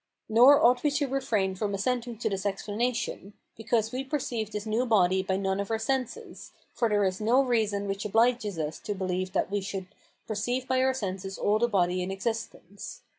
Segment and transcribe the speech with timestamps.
[0.27, 4.83] Nor ought we to refrain from assenting to this explanation, because we perceive this new
[4.83, 8.95] body by none of our senses, for there is no reason which obliges us to
[8.95, 9.85] believe that we should
[10.25, 13.01] perceive by our senses all the bodies in existence.